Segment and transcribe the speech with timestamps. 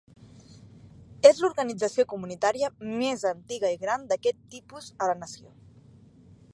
[1.29, 2.71] És l'organització comunitària
[3.03, 5.55] més antiga i gran d'aquest tipus a la nació.